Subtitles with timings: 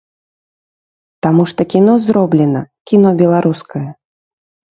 [1.25, 2.61] Таму што кіно зроблена,
[2.93, 3.85] кіно беларускае.